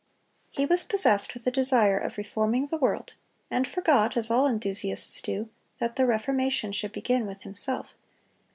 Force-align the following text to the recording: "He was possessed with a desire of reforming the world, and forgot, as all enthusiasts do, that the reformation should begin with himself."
"He 0.49 0.65
was 0.65 0.83
possessed 0.83 1.35
with 1.35 1.45
a 1.45 1.51
desire 1.51 1.99
of 1.99 2.17
reforming 2.17 2.65
the 2.65 2.77
world, 2.77 3.13
and 3.51 3.67
forgot, 3.67 4.17
as 4.17 4.31
all 4.31 4.47
enthusiasts 4.47 5.21
do, 5.21 5.47
that 5.77 5.95
the 5.95 6.07
reformation 6.07 6.71
should 6.71 6.91
begin 6.91 7.27
with 7.27 7.43
himself." 7.43 7.95